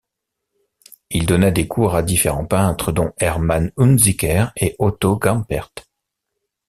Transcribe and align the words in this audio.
Il 1.11 1.27
donna 1.27 1.51
des 1.51 1.67
cours 1.67 1.93
à 1.93 2.01
différents 2.01 2.47
peintres, 2.47 2.91
dont 2.91 3.13
Hermann 3.19 3.71
Hunziker 3.77 4.51
et 4.55 4.75
Otto 4.79 5.15
Gampert. 5.19 5.71